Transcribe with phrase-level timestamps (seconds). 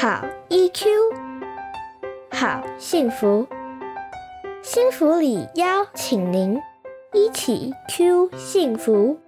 [0.00, 0.86] 好 EQ，
[2.30, 3.46] 好幸福，
[4.62, 6.58] 幸福里邀请您
[7.12, 9.20] 一起 Q 幸福。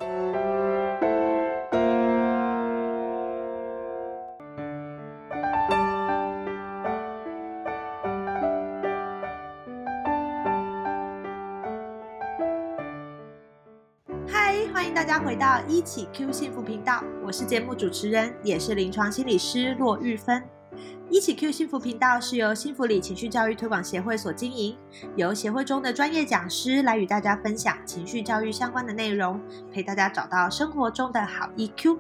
[14.27, 20.43] 嗨，欢迎大家回到一起 Q 幸福频道，我是节目主持人，也是临床心理师骆玉芬。
[21.11, 24.77] 一起 Q 幸福频道是由幸福里情绪教育推广协会所经营，
[25.15, 31.99] 由协会中的专业讲师来与大家分享情绪教育相关的内容，陪大家找到生活中的好 EQ。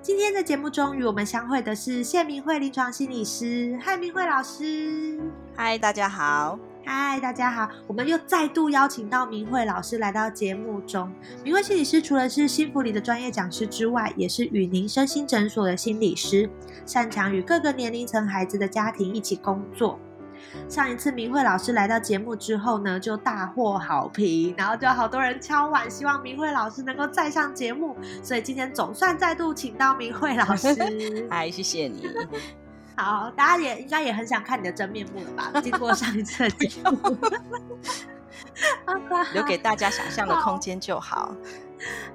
[0.00, 5.20] 今天在节目中与我们相会的是谢明慧临床心理师，嗨，明慧老师。
[5.54, 6.58] 嗨，大家好。
[6.88, 7.68] 嗨，大家好！
[7.88, 11.12] 我们又再度邀请到明慧老师来到节目中。
[11.42, 16.48] 明慧心理师除了是幸福里的专业讲师之外，也是与您身心诊所的心理师，
[16.86, 19.98] 擅长与各个年龄层孩子的家庭一起工作。
[20.68, 27.96] 上一次明慧老师来到节目之后呢，就大获好评，然后就好多人敲碗，希望明慧老师能够再上节目。
[28.22, 30.68] 所以今天总算再度请到明慧老师。
[31.28, 32.06] 嗨，谢谢你。
[32.96, 35.60] 好，大家也应该也很想看你的真面目了吧？
[35.60, 37.16] 经过上一次的节目，
[39.34, 41.34] 留给大家想象的空间就好。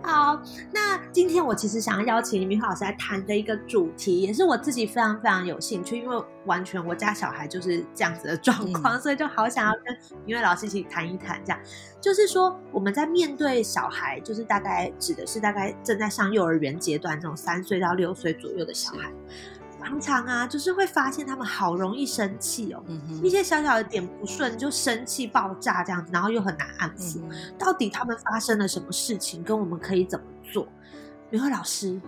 [0.01, 0.41] 好，
[0.73, 11.39] 那今天我其实想要邀请明慧老师来谈的一个主题，也是我自己非常非常有兴趣，因为完全我家小孩就是这样子的状况，所以就好想要跟明慧老师一起谈一谈。
[11.45, 11.59] 这样
[12.01, 19.13] 就是说，我们在面对小孩，就是大概指的是大概正在上幼儿园阶段这种三岁到六岁左右的小孩。
[19.83, 22.83] 常常啊，就是会发现他们好容易生气哦，
[23.23, 27.19] 一些小小的点不顺就生气爆炸这样子，然后又很难安抚。
[27.57, 29.43] 到底他们发生了什么事情？
[29.43, 30.67] 跟我们可以怎么做？
[31.29, 31.99] 明慧老师，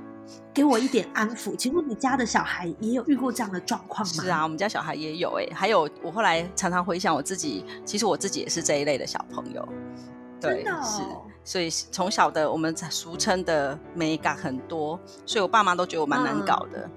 [0.54, 1.56] 给我一点安抚。
[1.56, 4.24] 请问你家的小孩也有遇过这样的状况吗？
[4.24, 5.48] 是啊，我们家小孩也有哎。
[5.56, 9.68] 还有我后来常常回想我自己，其实我自己也是这一类的小朋友。
[10.40, 11.02] 对，是。
[11.46, 16.90] 所以从小的我们俗称的美感很多，所以我爸妈都觉得我蛮难搞的。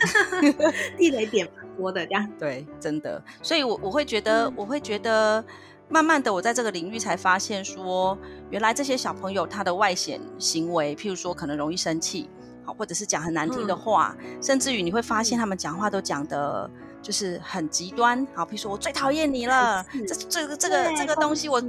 [0.96, 3.22] 地雷点蛮多的，这样对，真的。
[3.42, 5.44] 所以，我我会觉得，我会觉得，
[5.88, 8.16] 慢慢的，我在这个领域才发现，说
[8.50, 12.28] 原来这些小朋友他的外显行为，譬如说可能容易生气，
[12.64, 16.70] 好，或者是讲很难听的话，甚至于你会发现他们讲话都讲的，
[17.02, 21.62] 就是很极端，好，譬如说我最讨厌你了，这这个这个这个东西我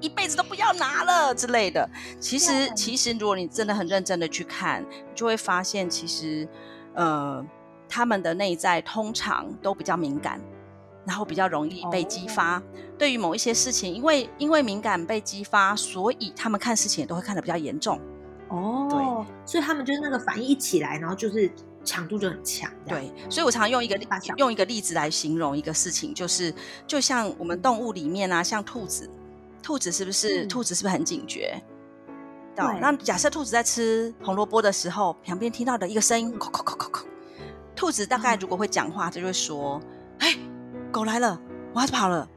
[0.00, 1.88] 一辈子都不要拿了之类的。
[2.20, 4.84] 其实，其实如果你真的很认真的去看，
[5.14, 6.48] 就会发现，其实，
[6.94, 7.44] 呃。
[7.94, 10.40] 他们的内在通常都比较敏感，
[11.06, 12.60] 然后比较容易被激发。
[12.98, 18.00] 对于某一些事情，因为因为敏感被激发，所以他们看事情也都会看得比较严重。
[18.48, 18.98] 哦，对，
[19.46, 21.48] 所以他们就是那个反应一起来，然后就是
[21.84, 22.68] 强度就很强。
[22.84, 23.96] 对，所以我常用一个
[24.38, 26.52] 用一个例子来形容一个事情，就是
[26.88, 29.08] 就像我们动物里面啊，像兔子，
[29.62, 31.62] 兔子是不是兔子是不是很警觉？
[32.56, 32.66] 对。
[32.80, 37.04] 那假设兔子在吃红萝卜的时候，旁边听到的一个声音，叩叩叩叩叩。
[37.74, 39.80] 兔子大概如果会讲话，它就会说
[40.20, 40.36] ：“哎，
[40.92, 41.38] 狗来了，
[41.72, 42.28] 我要跑了，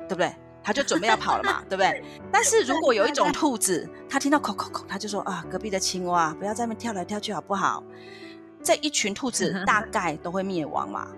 [0.00, 0.32] 对不对？”
[0.62, 2.04] 它就准备要跑了嘛， 对不对？
[2.30, 7.82] 但是如果有一种兔子，它听到“口口口”，它就说：“啊，隔壁的青蛙，不要在那跳来跳去，好不好？”
[8.62, 11.08] 这一群兔子大概都会灭亡嘛，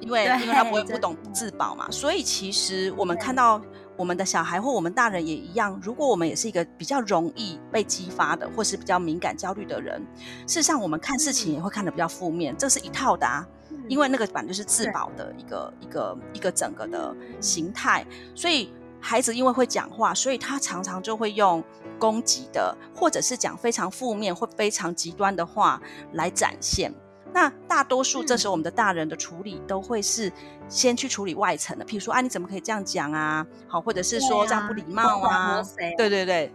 [0.00, 1.90] 因为因为它不会不懂自保嘛。
[1.90, 3.60] 所以其实我们看到。
[4.02, 10.04] 我们的小孩或我们大人也一样，如果我们也是一个比较容易被激发的，或是比较敏感、焦虑的人，
[10.44, 13.46] 事实上我们看事情也会看得比较负面，这是一套的啊。
[13.86, 18.04] 因为那个版就是自保的一个一个一个整个的形态，
[18.34, 21.62] 所以孩子因为会讲话，所以他常常就会用
[21.96, 25.80] 攻击的，或者是讲非常负面或非常极端的话
[26.14, 26.92] 来展现。
[27.32, 30.30] 那大多数这时候我们的大人的处理都会是
[30.68, 33.46] 先去处理外层的，譬如说啊你怎么可以这样讲啊？
[33.66, 35.62] 好，或者是说这样不礼貌啊？
[35.96, 36.52] 对对对，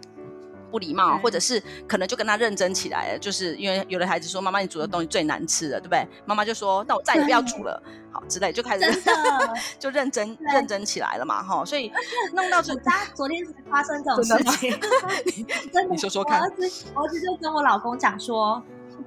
[0.69, 6.07] 不礼貌，或者是可能就跟他认真起来了，就是因为有的孩子说妈妈你煮的东西最难吃了，对不对？
[6.25, 7.81] 妈妈就说那我再也不要煮了，
[8.11, 9.03] 好之类就开始
[9.79, 11.91] 就认真认真起来了嘛，哈，所以
[12.33, 14.79] 弄到这，家 昨天发生这种事 情，
[15.89, 16.61] 你说说看，儿子
[16.93, 18.61] 儿子就跟我老公讲说。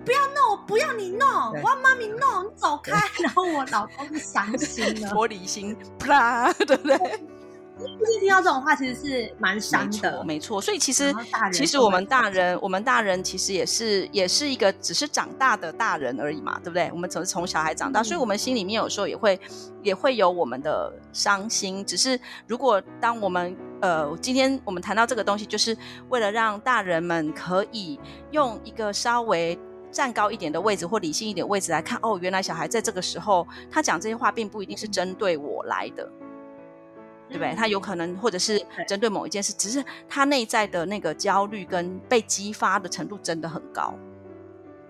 [0.05, 1.29] 不要弄，我不要你弄，
[1.63, 2.93] 我要妈咪弄，你走开。
[3.23, 6.99] 然后我老公就伤心了，玻璃心，啪， 对不对？
[7.79, 10.61] 就是听到这种话，其实是蛮伤的，没错。
[10.61, 11.15] 所以其实，
[11.51, 16.91] 其实我们大人，我们大人其实也是，也是一个只是长大的大人而已嘛，对不对？
[16.93, 19.41] 我们从从小孩长大，所以我们心里面有时候也会，
[19.83, 21.83] 也会有我们的伤心。
[21.85, 25.75] 只是如果当我们呃，今天我们谈到这个东西，就是
[26.11, 27.99] 为了让大人们可以
[28.31, 29.59] 用一个稍微。
[29.91, 36.09] 站高一点的位置或理性一点位置来看，哦，原来小孩在这个时候他讲这些话，并不一定是针对我来的，
[37.29, 37.55] 对不对？
[37.55, 43.95] 他有可能或者是针对某一件事，只是他内在的那个焦虑跟被激发的程度真的很高。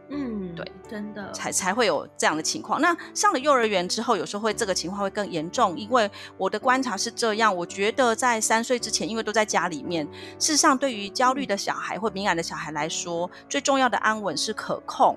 [0.09, 2.81] 嗯，对，真的才才会有这样的情况。
[2.81, 7.55] 那上了幼儿园之后，有时候会这个情况会更严重，因为我的观察是这样。
[7.55, 10.07] 我觉得在三岁之前，因为都在家里面，
[10.39, 15.17] 事实上对于焦虑的小孩或敏感的小孩来说，最重要的安稳是可控，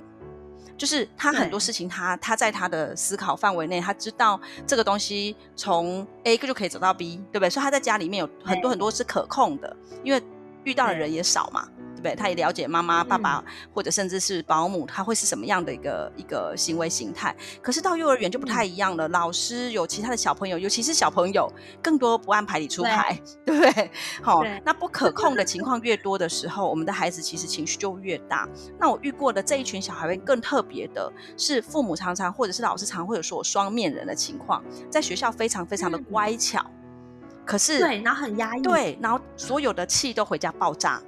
[0.78, 7.50] 就是他很多事情他他在他的思考范围内，他知道这个东西从 A 就可以走到 B，对不对？
[7.50, 10.22] 所以他在家里面有很多很多是可控的，因为
[10.64, 11.68] 遇到的人也少嘛。
[12.04, 17.36] 对，他也了解妈妈、爸爸或者甚至是保姆，他会是什么样的一个一个行为形态。
[17.62, 21.52] 可是到幼儿园就不太一样了，老师有其他的小朋友，尤其是小朋友，
[21.82, 23.92] 更多不按牌理出牌， 对不对？
[24.22, 28.48] 好，那不可控的情况越多的时候，我们的孩子其实情绪就越大。
[28.78, 36.66] 那我遇过的这一群小孩会更特别的是，父母常常或者是老师常会有说我双面人的情况，在学校非常非常的乖巧，
[37.46, 41.02] 可是对，然后很压抑，对，然后所有的气都回家爆炸。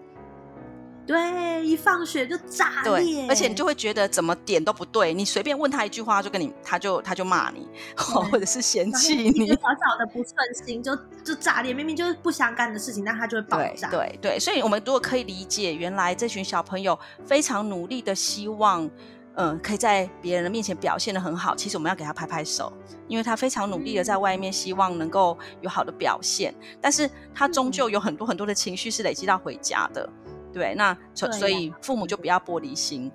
[1.05, 13.89] 对，一放学就炸裂，而且你就会觉得怎么点都不对，你随便问他一句话，就跟你他就他就骂你， 或者是嫌弃你，小小的不顺心就就炸裂，明明就是不相干的事情，但他就会爆炸。
[13.89, 18.89] 对对，所以我们如果可以理解，原来这群小朋友非常努力的希望，
[19.35, 22.73] 嗯，可以在别人的面前表现的很好，其实我们要给他拍拍手，
[23.07, 30.09] 因为他非常努力的在外面希望能够有好的表现，但是他终究有很多很多的情绪是累积到回家的。
[30.55, 33.11] 对，那所所以父母就不要玻璃心。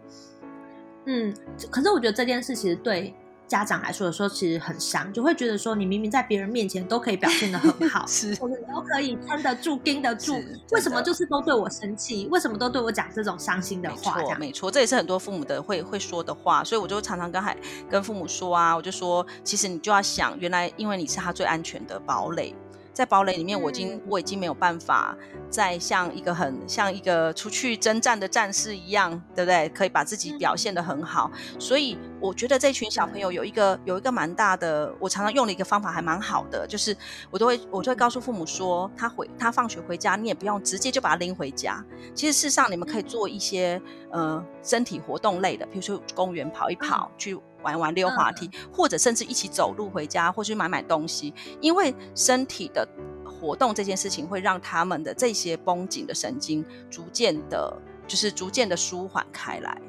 [1.06, 1.34] 嗯，
[1.70, 3.14] 可是我觉得这件事其实对
[3.46, 10.34] 家长来说，有时候其实很伤，就会觉得说，你明明在别人面前都可以表现的很 好，是，我们都可以撑得住、盯得住，
[10.72, 12.28] 为什么就是都对我生气？
[12.30, 14.18] 为什么都对我讲这种伤心的话？
[14.18, 16.62] 没错，没错，这也是很多父母的会会说的话。
[16.62, 17.56] 所以我就常常跟孩
[17.88, 22.54] 跟父母说啊，我就说，其实你就要想，原来因为你是他最安全的堡垒。
[23.00, 25.16] 在堡垒里面，我已经我已经没有办法
[25.48, 29.70] 再像一个很像一个出去征战的战士一样，对不对？
[29.70, 31.30] 可以把自己表现得很好。
[31.58, 36.94] 所以我觉得这群小朋友有一个有一个蛮大的，我常常用的一个方法还蛮好的，就是
[37.30, 41.82] 我都会我就会告诉父母说，他回他放学回家，你也不用直接就把他拎回家。
[42.14, 43.80] 其实事实上，你们可以做一些
[44.12, 47.40] 呃身体活动类的，比如说公园跑一跑去。
[47.62, 51.32] 玩玩溜滑梯，或者甚至一起走路回家，或去买买东西。
[51.60, 52.86] 因为身体的
[53.24, 57.76] 活动这件事情，会让他们的这些绷紧的神经逐渐的，
[58.06, 59.80] 就是逐渐的舒缓开来。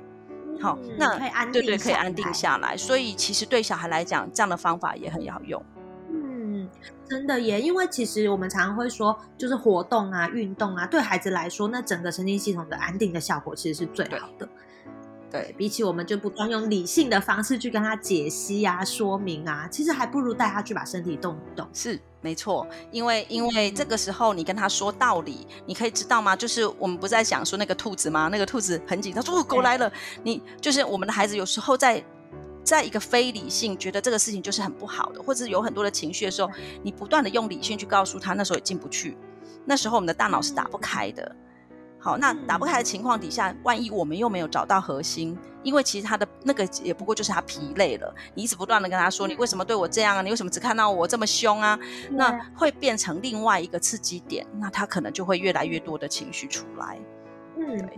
[0.60, 1.18] 好，那
[1.52, 2.78] 对对，可以安定下来。
[2.78, 5.64] 所以其实对小孩来讲，这样的方法也很好用。
[6.10, 6.70] 嗯，
[7.10, 14.48] 真的耶，因为其实我们常常会说，就是活动啊、运动啊，对孩子来说，那整个神经系统的安定的效果其实是最好的。
[15.32, 21.68] 对比起我们就不断用理性的方式去跟他解析啊、说明啊，其实还不如带他去把身体动一动。
[21.74, 26.36] 是没错，因为因为这个时候你跟他说道理，你可以知道吗？
[26.36, 28.28] 就是我们不在讲说那个兔子吗？
[28.32, 29.92] 那个兔子很紧张，说狗来了。
[30.22, 32.04] 你就是我们的孩子，有时候在
[32.64, 36.52] 在一个非理性觉得这个事情就是很不好的，或者有很多的情绪的时候，
[36.84, 39.18] 你不断的用理性去告诉他，那时候也进不去。
[39.66, 41.36] 那时候我们的大脑是打不开的。
[42.02, 48.14] 好，那打不开的情况底下，万一我们又没有找到核心，因为其实他的那个也不过就是他疲累了。
[48.34, 50.22] 你一直不断的跟他说，你为什么对我这样啊？
[50.24, 51.80] 你为什么只看到我这么凶啊？
[52.10, 57.00] 那会变成另外一个刺激点，那他可能就会越来越多的情绪出来。
[57.58, 57.90] 嗯，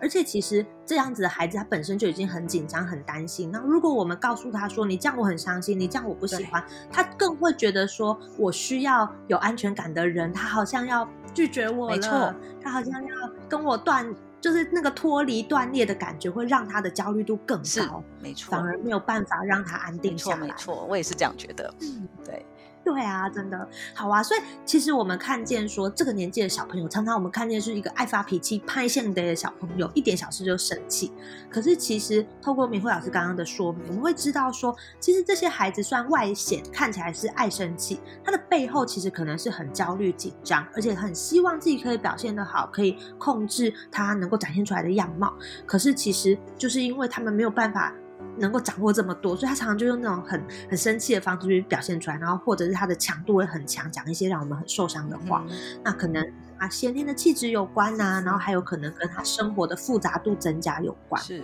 [0.00, 3.50] 而且其实这样子的孩子，他本身就已经很紧张、很担心。
[3.52, 13.19] 那如果我们告诉他说：“你这样我很伤心，你这样我不喜欢”，他更会觉得说：“我需要有安全感的人，他好像要拒绝我了，他好像要
[13.50, 20.46] 跟我断，就是那个脱离、断裂的感觉，会让他的焦虑度更高，没错，反而没有办法让他安定下来。
[20.46, 21.74] 没错，我也是这样觉得。
[21.82, 22.46] 嗯，对。
[22.82, 24.22] 对啊，真的好啊！
[24.22, 31.12] 所以其实我们看见说，这个年纪的小朋友，常常我们看见是一个爱发脾气、拍线的小朋友，一点小事就生气。
[31.50, 45.32] 可是其实透过明慧老师刚刚的说明，我们会知道说，其实这些孩子虽然外显看起来是爱生气，他的背后其实可能是很焦虑、紧张，而且很希望自己可以表现得好，可以控制他能够展现出来的样貌。
[45.66, 47.94] 可是其实就是因为他们没有办法。
[48.38, 55.44] 能够掌握这么多，所以他常常就用那种很很生气的方式去表现出来，然后或者是他的强度会很强，讲一些让我们很受伤的话。
[55.84, 56.24] 那可能
[56.58, 61.20] 啊先天的气质有关呐，然后还有可能跟他生活的复杂度增加有关。
[61.22, 61.42] 是，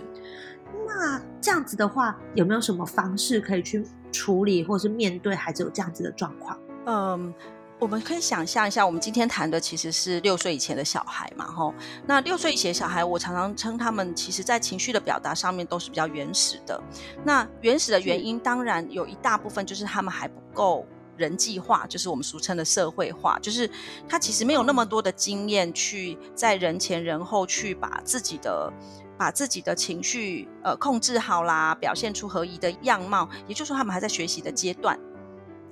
[0.87, 6.59] 那这样子的话，有没有什么方式可以去处理或是面对孩子有这样子的状况？
[6.85, 7.33] 嗯。
[7.79, 11.71] 我们可以想象一下，我们今天谈的其实是六岁以前的小孩嘛，吼。
[12.07, 16.81] 那六岁以前小孩，我常常称他们，其实在情绪的表达上面都是比较原始的。
[17.23, 23.69] 那原始的原因，当然有一大部分就是他们还不够人际化，就是我们俗称的社会化，就是
[24.09, 28.73] 他其实没有那么多的经验去在人前人后去把自己的
[29.19, 33.29] 把自己的情绪呃控制好啦，表现出合宜的样貌。
[33.47, 34.99] 也就是说，他们还在学习的阶段。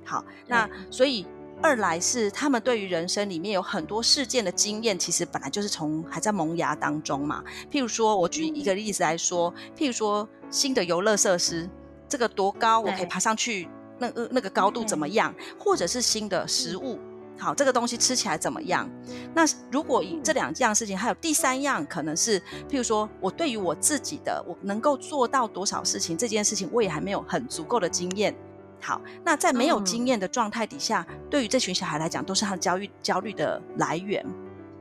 [0.05, 1.25] 好，那所以。
[1.61, 7.43] 二来是他们对于人生里面有很多事件的经验，其实本来就是从还在萌芽当中嘛。
[7.71, 11.67] 譬如说，我举一个例子来说，譬如说新的游乐设施，
[12.07, 15.33] 这个多高我可以爬上去，那个那个高度怎么样？
[15.57, 16.99] 或者是新的食物，
[17.37, 18.87] 好，这个东西吃起来怎么样？
[19.33, 28.35] 那如果以这两样事情，还有第三样，可能是譬如说我对于我自己的我能够做到多少事情这件事情，我也还没有很足够的经验。
[28.81, 34.25] 好，那在没有经验的状态底下，对于这群小孩来讲，都是他焦虑焦虑的来源。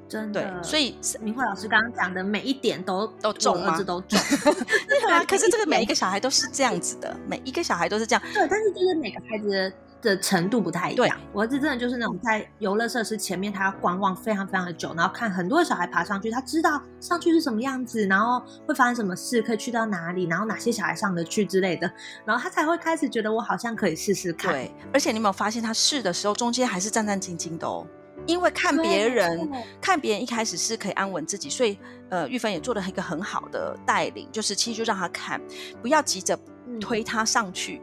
[0.06, 3.76] 真的，对，所以明慧老师刚刚讲的每一点都都重吗？
[3.82, 4.18] 都重。
[4.86, 8.22] 对啊，可是这个每一个小孩都是这样子的，每一个小孩都是这样。
[8.34, 9.72] 对，但是就是每个孩子。
[10.04, 11.18] 的程度不太一样。
[11.32, 21.90] 我儿子真的就是那种在游乐设施前面，他要观望非常非常的久，然后看很多小孩爬上去，他知道上去是什么样子，然后会发生什么事，可以去到哪里，然后哪些小孩上得去之类的，
[22.24, 24.52] 然后他才会开始觉得我好像可以试试看。
[24.52, 27.86] 对，而且你有没有发现他试的时候，中间还是战战兢兢的哦，
[28.26, 31.78] 因为看别人，看别人一开始是可以安稳自己，所以
[32.10, 35.40] 呃，玉芬也做了一个很好的带领，就是其实就让他看，
[35.82, 36.38] 不要急着
[36.80, 37.80] 推他上去。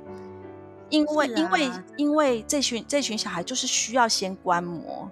[0.92, 5.10] 因为因为因为这群这群小孩就是需要先观摩，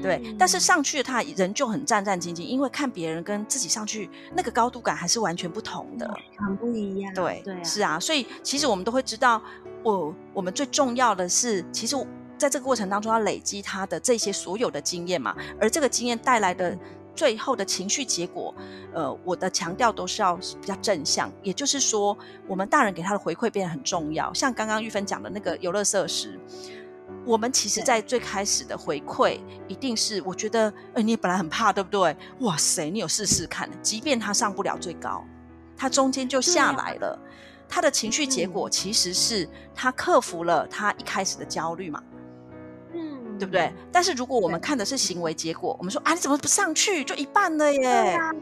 [0.00, 7.12] 对，但是上去他人就很战战兢兢，因为看别人跟自己上去那个高度感还是完全不同的，很不一样。
[7.12, 9.42] 对，是啊，所以其实我们都会知道，
[9.82, 11.94] 我我们最重要的是，其实
[12.38, 16.78] 在这个过程当中要累积他的这些所有的经验嘛，而这个经验带来的。
[17.16, 18.54] 最后的情绪结果，
[18.92, 24.32] 呃，我的强调都是要比较正向，也就是说，我们大人给他的回馈变得很重要。
[24.34, 26.38] 像刚刚玉芬讲的那个游乐设施，
[27.24, 32.14] 我们其实在最开始的回馈一定是，我觉得，呃，你本来很怕，对不对？
[32.40, 35.24] 哇塞，你有试试看，即便他上不了最高，
[35.76, 37.18] 他中间就下来了，
[37.66, 42.02] 他的情绪结果其实是他克服了他一开始的焦虑嘛。
[43.38, 43.72] 对不对？
[43.92, 47.04] 但是如果我们看的是行为结果，我们说啊，你怎么不上去？
[47.04, 47.80] 就一半了耶！
[47.80, 48.32] 对啊，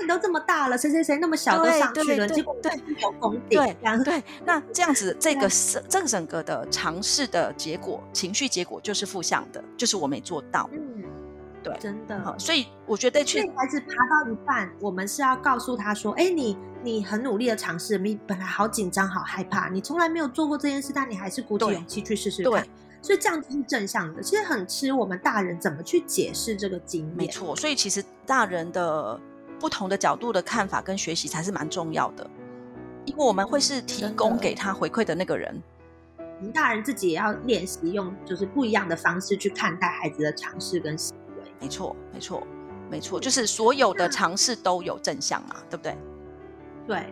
[0.00, 3.56] 你都这么大了，谁谁谁那么小都上去了，结果对有功底。
[3.56, 4.22] 对，对。
[4.44, 10.68] 那这样子， 这个是这个整个的尝试的结果，情绪结果就是负向的，就是我没做到。
[10.72, 11.04] 嗯，
[11.62, 12.34] 对，真的。
[12.38, 22.66] 所以我觉得去孩子爬到一半，我们是要告诉他说：“哎，你你很努力的尝试，你本来好紧张、好害怕，你从来没有做过这件事，但你还是鼓起勇气去试试看。”
[23.02, 27.16] 所以这样子是正向的，其实很吃我们大人怎么去解释这个经验。
[27.16, 29.18] 没错，所以其实大人的
[29.58, 32.28] 不同的角度的看法跟学习才是蛮重要的，
[33.06, 35.62] 因为我们会是提供给他回馈的那个人。
[36.18, 41.42] 我们大人自己也要练习用就是不一样的方式去看待孩子的尝试跟行为。
[41.60, 42.46] 没错，没错，
[42.90, 45.96] 没错，就是所有的尝试都有正向嘛，对不对？
[46.86, 47.04] 对。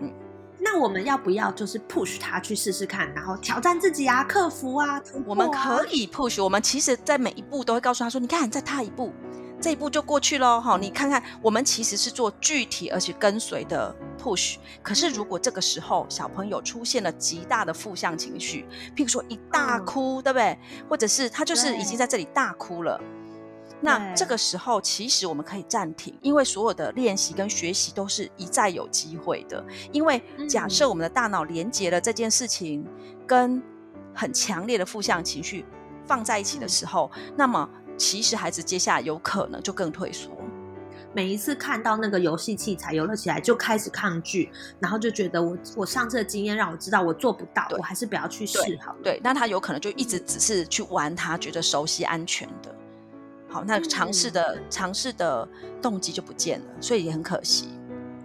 [0.70, 5.00] 那我们要不要就是 push 他去试试看，然后挑战自己啊，克服啊？
[5.24, 9.10] 我们可以 push，我们其实在每一步都会告诉他说：“你看，再踏一步，
[9.62, 14.56] 这一步就过去喽。”哈，你看看，我们其实是做具体而且跟随的 push。
[14.82, 20.58] 可是如果这个时候小朋友出现了极大的负向情绪，譬如说一大哭，对不对？
[20.86, 23.00] 或者是他就是已经在这里大哭了。
[23.80, 29.64] 那这个时候，其实我们可以暂停，因为所有的练习跟学习都是一再有机会的。
[29.92, 32.84] 因为假设我们的大脑连接了这件事情
[33.26, 33.62] 跟
[34.12, 35.64] 很强烈的负向情绪
[36.06, 40.30] 放在一起的时候，那么其实孩子接下来有可能就更退缩。
[41.14, 48.98] 每一次看到那个游戏器材游乐起来，就开始抗拒，然后就觉得我我上次的经验让我知道我做不到，我还是不要去试好了。
[49.02, 52.74] 对，那他有可能就一直只是去玩，他觉得熟悉安全的。
[53.48, 55.48] 好，那尝试的尝试的
[55.80, 57.70] 动机就不见了，所以也很可惜。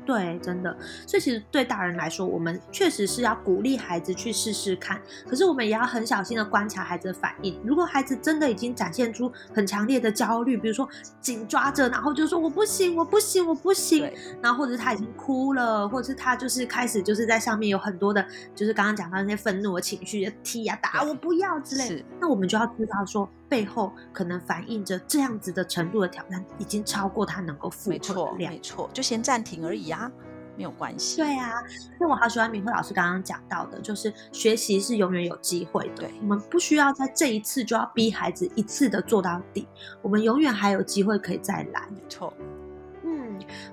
[0.05, 0.75] 对，真的。
[1.07, 7.57] 所以其实对大人来说，我们确实是要鼓励孩子去试试看，可是我们也要很小心的观察孩子的反应。
[7.63, 10.85] 如果孩子真的已经展现出很强烈的焦虑，比如说
[11.21, 14.11] 紧抓着，然后就说我不行，我不行，我不行，
[14.41, 23.29] 然后或者是他已经哭了，或者是他就是开始就是在上面有很多的，就是刚刚讲到那些愤怒的情绪，踢呀打，我不要之类，那我们就要知道说。
[23.53, 28.51] 背后可能反映着这样子的程度的挑战，已经超过他能够负荷的量。
[28.51, 30.11] 没错，就先暂停而已啊。
[30.57, 31.17] 没有关系。
[31.17, 31.51] 对啊，
[31.99, 36.09] 所以我好喜欢明慧老师刚刚讲到的，就是学习是永远有机会的。
[36.21, 39.67] 我们不需要在这一次就要逼孩子一次的做到底，
[40.01, 41.87] 我们永远还有机会可以再来。
[41.91, 42.33] 没错。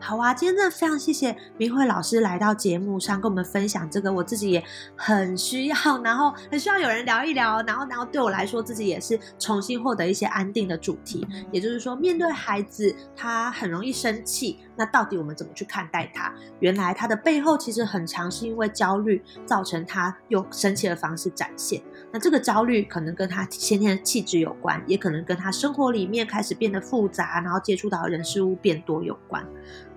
[0.01, 4.63] 好啊，今天真的非常谢谢明慧老师来到节目上跟我们分享这个，我自己也
[4.97, 11.27] 很需要，然后很需要有人聊一聊，然后然后对我来说自己也是重新获得一些安定的主题。
[11.53, 16.33] 也就是说，面对孩子他很容易生气，那到底我们怎么去看待他？
[16.61, 21.83] 原来他的背后其实很长是因为焦虑造成他用生气的方式展现。
[22.11, 29.47] 那这个焦虑可能跟他先天的气质有关，也可能跟他生活里面开始变得复杂，然后接触到人事物变多有关。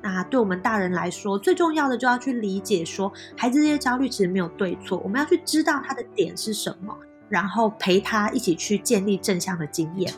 [0.01, 6.93] 那对我们大人来说，最重要的就要去理解，说孩子这些焦虑其实没有对错，我们要去知道他的点是什么，
[7.29, 10.13] 然后陪他一起去建立正向的经验。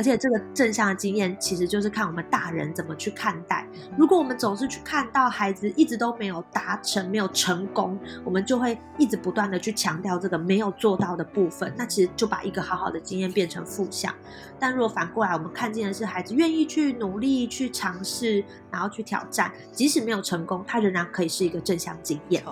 [0.00, 3.68] 而且这个正向的经验，其实就是看我们大人怎么去看待。
[3.98, 14.10] 如果我们总是去看到孩子一直都没有达成、没有成功，我们就会一直不断的去强调这个没有做到的部分，那其实就把一个好好的经验变成负向。
[14.58, 22.42] 但如果反过来，我们看见的是孩子愿意去努力、去尝试，然后去挑战，即使没有成功，他仍然可以是一个正向经验。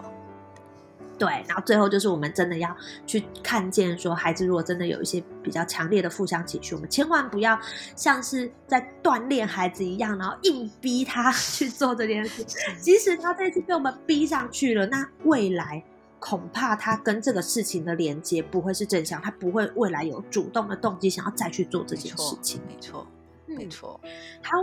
[1.18, 2.74] 对，然后最后就是我们真的要
[3.06, 7.58] 去看见，说孩子如果真的有一些比较强烈的负向情绪，我们千万不要
[7.96, 12.44] 像是在锻炼孩子一样，然后硬逼他 去做这件事。
[12.80, 15.82] 即使他这次被我们逼上去了，那未来
[16.20, 22.60] 恐怕他跟这个事情的连接不会是正向，他不会未来有主动的动机想要再去做这件事情。
[22.68, 23.06] 没错。
[23.48, 23.98] 没错，
[24.42, 24.58] 好，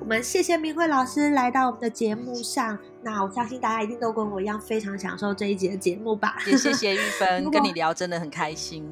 [0.00, 2.78] 我们谢谢明慧老师来到我们的节目上。
[3.02, 6.36] 那我相信大家一定都跟我一样非常享受这一集的节目吧。
[6.46, 8.90] 也谢谢玉 芬，跟你聊真的很开心。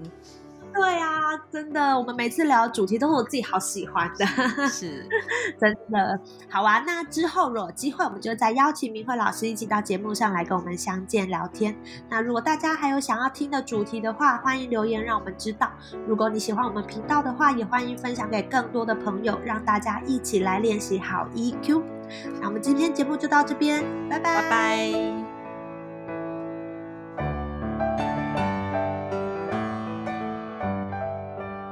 [0.74, 4.26] 对啊，真的，我们每次聊主题都是我自己好喜欢的，
[4.68, 5.06] 是
[5.60, 6.18] 真的。
[6.50, 11.76] 好啊，那之后如果有机会，我们就再邀请明慧老师一起到节目上来跟我们相见聊天。
[12.08, 15.70] 那如果大家还有想要听的主题的话，欢迎留言让我们知道。
[16.06, 21.82] 如果你喜欢我们频道的话，也欢迎分享给更多的朋友，让大家一起来练习好 EQ。
[22.40, 25.21] 那我们今天节目就到这边，拜拜拜拜。